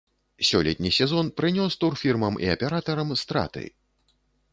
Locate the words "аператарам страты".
2.55-3.63